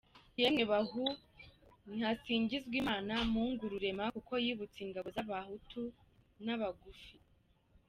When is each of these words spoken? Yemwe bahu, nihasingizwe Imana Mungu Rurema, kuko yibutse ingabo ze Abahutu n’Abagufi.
Yemwe 0.39 0.63
bahu, 0.71 1.03
nihasingizwe 1.87 2.75
Imana 2.81 3.13
Mungu 3.33 3.63
Rurema, 3.71 4.05
kuko 4.15 4.33
yibutse 4.43 4.79
ingabo 4.81 5.07
ze 5.15 5.19
Abahutu 5.25 5.81
n’Abagufi. 6.45 7.15